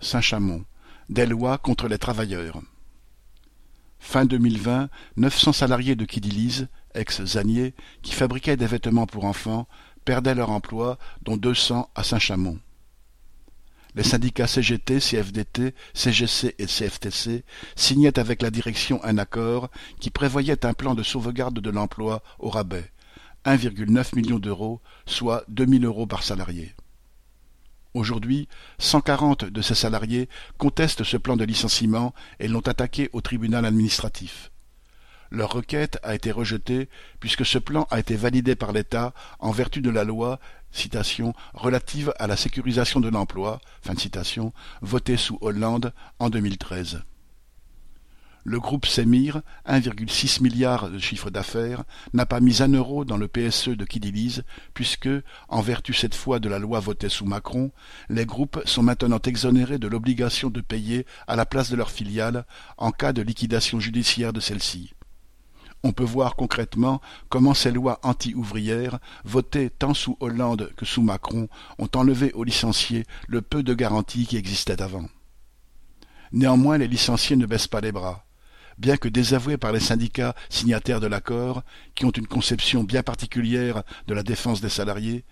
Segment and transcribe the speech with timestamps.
[0.00, 0.64] Saint-Chamond,
[1.08, 2.60] des lois contre les travailleurs.
[3.98, 9.66] Fin 2020, 900 salariés de Kidilise, ex-Zanier, qui fabriquaient des vêtements pour enfants,
[10.04, 12.60] perdaient leur emploi, dont 200 à Saint-Chamond.
[13.96, 20.64] Les syndicats CGT, CFDT, CGC et CFTC signaient avec la direction un accord qui prévoyait
[20.66, 22.92] un plan de sauvegarde de l'emploi au rabais,
[23.44, 26.74] 1,9 million d'euros, soit 2000 euros par salarié.
[27.96, 28.46] Aujourd'hui,
[28.78, 30.28] 140 de ces salariés
[30.58, 34.50] contestent ce plan de licenciement et l'ont attaqué au tribunal administratif.
[35.30, 36.90] Leur requête a été rejetée
[37.20, 40.40] puisque ce plan a été validé par l'État en vertu de la loi
[41.54, 43.62] relative à la sécurisation de l'emploi,
[44.82, 47.00] votée sous Hollande en 2013.
[48.48, 51.82] Le groupe Semir, 1,6 milliard de chiffre d'affaires,
[52.12, 55.08] n'a pas mis un euro dans le PSE de Kidilise, puisque,
[55.48, 57.72] en vertu cette fois de la loi votée sous Macron,
[58.08, 62.46] les groupes sont maintenant exonérés de l'obligation de payer à la place de leur filiale
[62.78, 64.94] en cas de liquidation judiciaire de celle-ci.
[65.82, 71.48] On peut voir concrètement comment ces lois anti-ouvrières, votées tant sous Hollande que sous Macron,
[71.80, 75.08] ont enlevé aux licenciés le peu de garanties qui existaient avant.
[76.30, 78.25] Néanmoins, les licenciés ne baissent pas les bras
[78.78, 81.62] bien que désavoués par les syndicats signataires de l'accord,
[81.94, 85.24] qui ont une conception bien particulière de la défense des salariés,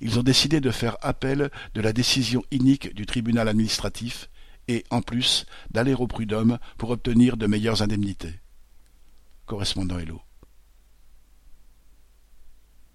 [0.00, 4.28] ils ont décidé de faire appel de la décision inique du tribunal administratif
[4.68, 8.40] et, en plus, d'aller au prud'homme pour obtenir de meilleures indemnités.
[9.46, 10.20] Correspondant Hello.